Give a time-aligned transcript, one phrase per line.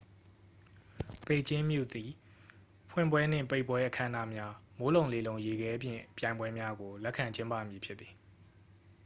[1.25, 2.09] ပေကျင်းမြို့သည်
[2.91, 8.13] ဖွင့်ပွဲနှင့် ပိတ်ပွဲ အခမ်းအနားများ မိုးလုံလေလုံ ရေခဲပြင်ပြိုင်ပွဲများကို လက်ခံကျင်းပမည်ဖြစ်သည်